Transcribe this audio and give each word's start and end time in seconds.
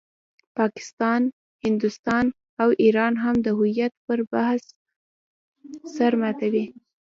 پاکستان، 0.57 1.21
هندوستان 1.65 2.25
او 2.61 2.69
ایران 2.83 3.13
هم 3.23 3.35
د 3.45 3.47
هویت 3.59 3.93
پر 4.05 4.19
بحث 4.31 4.63
سر 5.95 6.13
ماتوي. 6.21 6.65